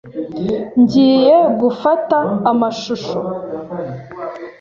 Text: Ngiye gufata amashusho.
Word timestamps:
Ngiye 0.79 1.35
gufata 1.59 2.17
amashusho. 2.51 3.19